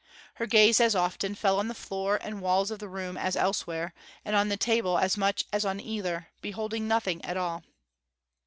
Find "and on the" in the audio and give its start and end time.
4.25-4.57